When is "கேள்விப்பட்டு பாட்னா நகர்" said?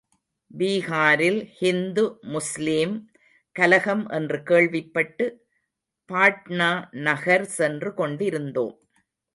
4.43-7.45